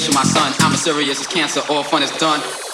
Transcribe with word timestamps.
situation, 0.00 0.14
my 0.14 0.24
son. 0.24 0.52
I'm 0.60 0.72
as 0.72 0.82
serious 0.82 1.20
as 1.20 1.26
cancer, 1.26 1.60
all 1.68 1.84
fun 1.84 2.02
is 2.02 2.10
done. 2.12 2.73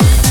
right. 0.00 0.24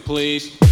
please. 0.00 0.69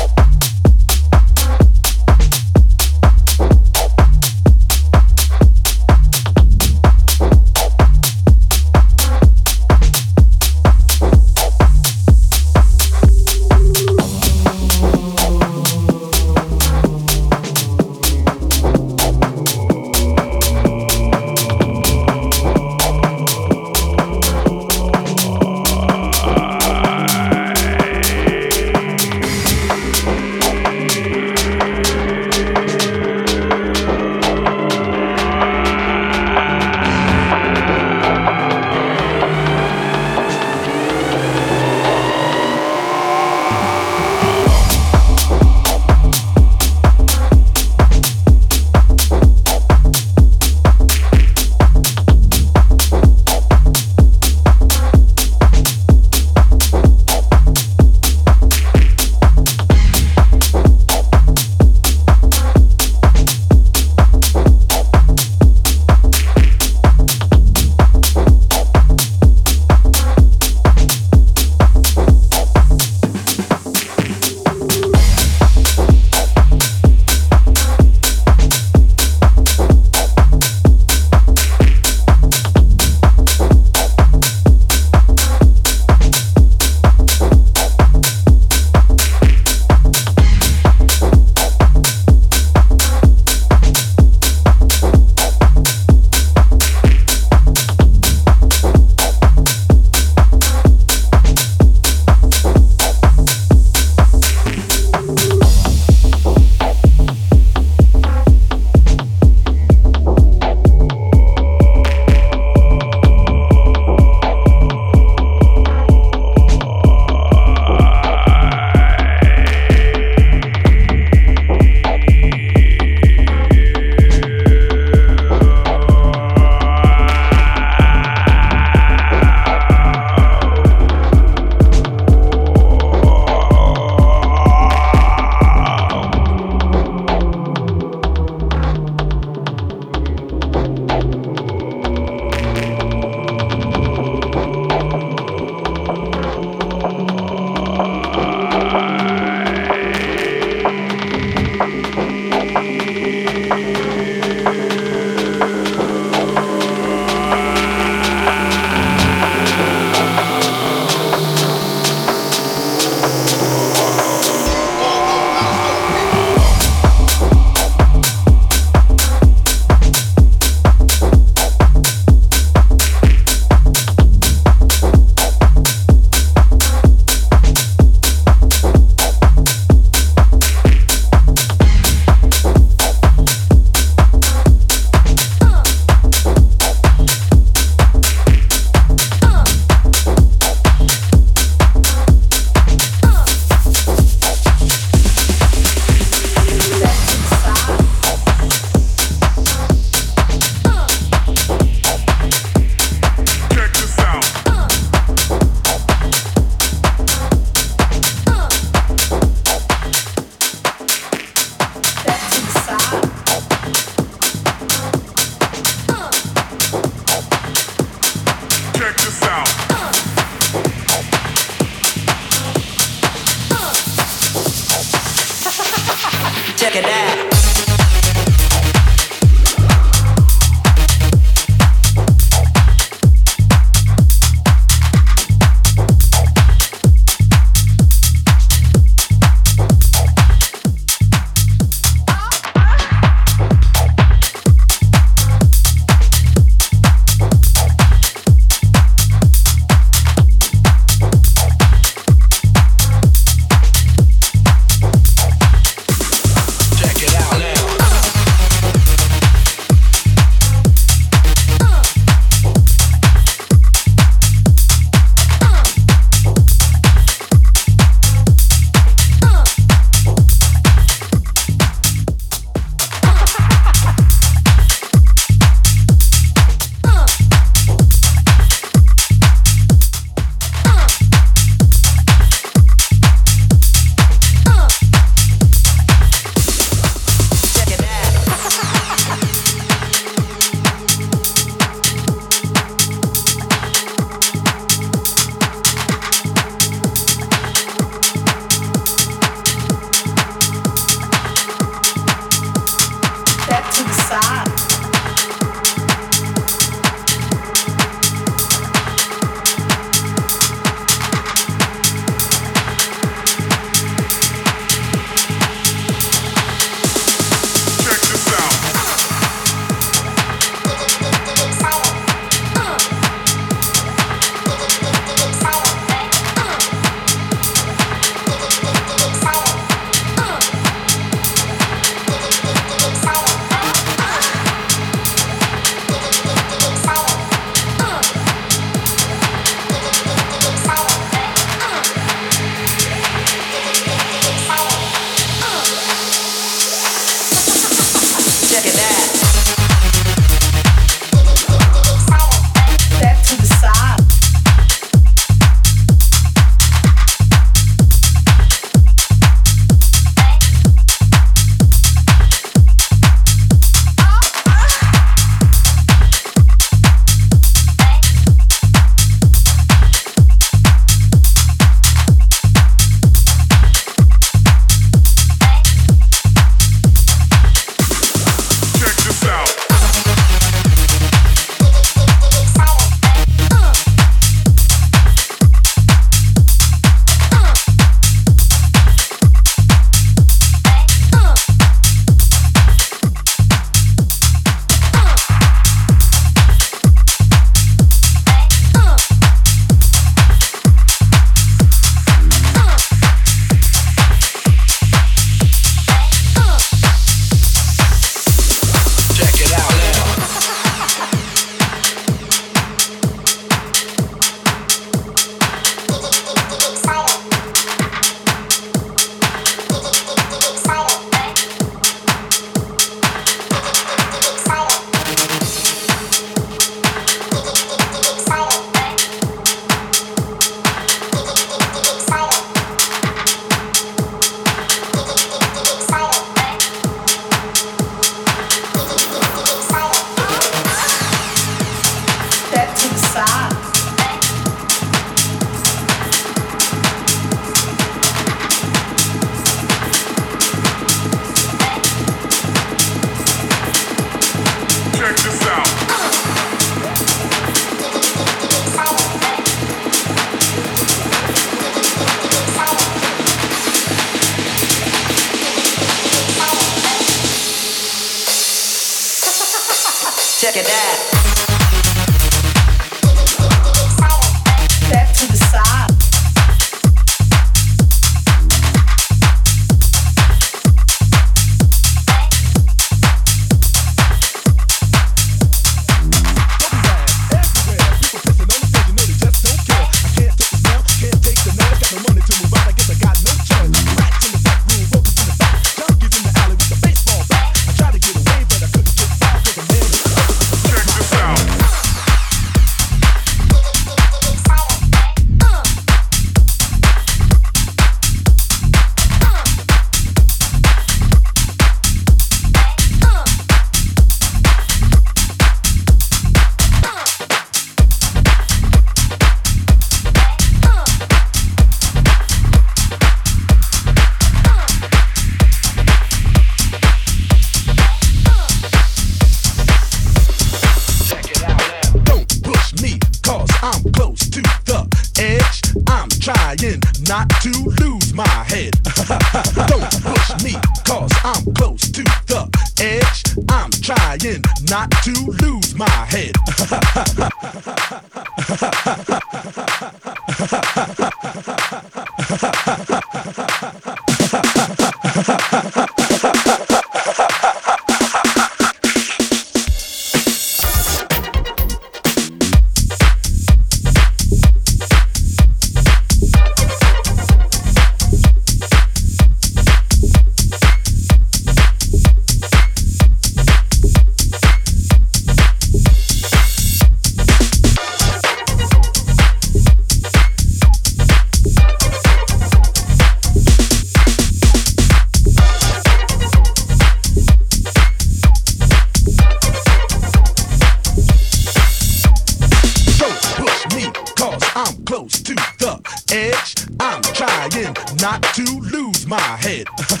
Trying 597.50 597.74
not 598.00 598.22
to 598.34 598.44
lose 598.60 599.06
my 599.06 599.20
head. 599.20 599.66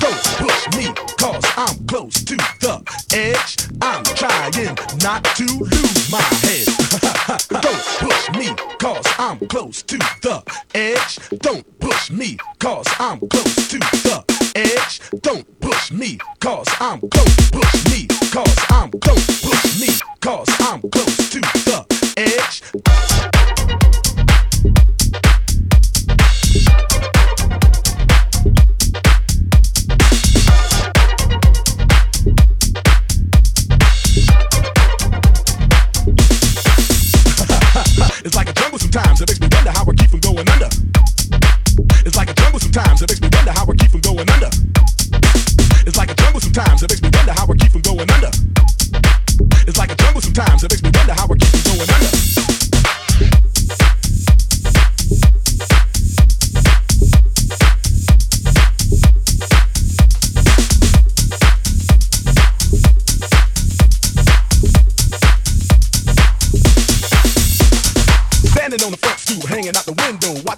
Don't 0.00 0.24
push 0.38 0.76
me, 0.76 0.92
cause 1.18 1.42
I'm 1.56 1.86
close 1.86 2.14
to 2.24 2.36
the 2.36 2.82
edge. 3.12 3.56
I'm 3.82 4.04
trying 4.04 4.76
not 5.02 5.24
to 5.36 5.44
lose 5.44 6.10
my 6.10 6.22
head. 6.42 6.66
Don't 7.48 7.84
push 7.98 8.30
me, 8.38 8.54
cause 8.78 9.04
I'm 9.18 9.38
close 9.48 9.82
to 9.82 9.98
the 9.98 10.42
edge. 10.74 11.18
Don't 11.40 11.64
push 11.80 12.10
me, 12.10 12.38
cause 12.58 12.86
I'm 12.98 13.18
close 13.28 13.68
to 13.68 13.78
the 13.78 14.24
edge. 14.56 15.00
Don't 15.22 15.60
push 15.60 15.92
me, 15.92 16.18
cause 16.40 16.66
I'm 16.80 17.00
close. 17.00 17.50
Push 17.50 17.84
me, 17.90 18.06
cause 18.32 18.56
I'm 18.70 18.90
close. 18.90 19.42
Push 19.42 19.80
me, 19.80 19.88
cause 20.20 20.48
I'm 20.60 20.80
close 20.80 21.30
to 21.30 21.40
the 21.40 21.86
edge. 22.16 23.37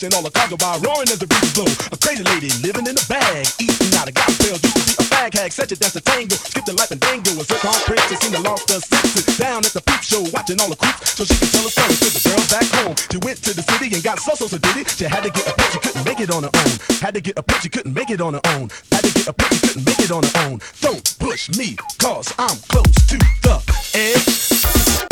Watching 0.01 0.17
all 0.17 0.25
the 0.25 0.33
cars 0.33 0.49
go 0.49 0.57
by, 0.57 0.81
roaring 0.81 1.13
as 1.13 1.21
the 1.21 1.29
breeze 1.29 1.53
blow. 1.53 1.69
A 1.93 1.97
crazy 2.01 2.25
lady 2.33 2.49
living 2.65 2.89
in 2.89 2.97
a 2.97 3.05
bag, 3.05 3.45
eating 3.61 3.93
out 4.01 4.09
of 4.09 4.17
gospel. 4.17 4.57
Used 4.57 4.65
to 4.65 4.73
be 4.73 4.97
a 4.97 5.05
fag 5.13 5.37
hag, 5.37 5.53
such 5.53 5.73
a 5.73 5.77
dance 5.77 5.93
a 5.97 6.01
tango, 6.01 6.37
skipped 6.41 6.65
the 6.65 6.73
life 6.73 6.89
and 6.89 7.01
dango. 7.01 7.37
A 7.37 7.45
zircon 7.45 7.77
princess 7.85 8.17
seen 8.25 8.33
the 8.33 8.41
lost 8.41 8.71
her 8.73 8.81
senses. 8.81 9.29
Down 9.37 9.61
at 9.61 9.77
the 9.77 9.83
peep 9.85 10.01
show, 10.01 10.25
watching 10.33 10.57
all 10.57 10.73
the 10.73 10.81
creeps, 10.81 11.21
so 11.21 11.29
she 11.29 11.37
can 11.37 11.49
tell 11.53 11.69
her 11.69 11.73
story 11.73 11.93
to 12.01 12.09
the 12.17 12.23
girls 12.25 12.49
back 12.49 12.69
home. 12.81 12.97
She 13.13 13.19
went 13.21 13.45
to 13.45 13.53
the 13.53 13.61
city 13.61 13.93
and 13.93 14.01
got 14.01 14.17
so 14.25 14.33
so 14.33 14.49
so 14.49 14.57
did 14.57 14.77
it. 14.81 14.89
She 14.89 15.05
had 15.05 15.21
to 15.21 15.31
get 15.31 15.45
a 15.45 15.53
pitch, 15.53 15.73
she 15.77 15.81
couldn't 15.85 16.05
make 16.09 16.21
it 16.25 16.31
on 16.33 16.43
her 16.49 16.55
own. 16.57 16.73
Had 17.05 17.13
to 17.13 17.21
get 17.21 17.37
a 17.37 17.43
pitch, 17.45 17.61
she 17.61 17.69
couldn't 17.69 17.93
make 17.93 18.09
it 18.09 18.21
on 18.25 18.33
her 18.41 18.45
own. 18.57 18.73
Had 18.89 19.05
to 19.05 19.13
get 19.13 19.29
a 19.29 19.35
pitch, 19.37 19.53
she 19.53 19.61
couldn't 19.69 19.85
make 19.85 20.01
it 20.01 20.11
on 20.11 20.25
her 20.25 20.37
own. 20.49 20.57
Don't 20.81 21.05
push 21.21 21.53
me, 21.61 21.77
cause 22.01 22.33
I'm 22.41 22.57
close 22.73 22.97
to 23.13 23.17
the 23.21 23.57
edge. 23.93 25.10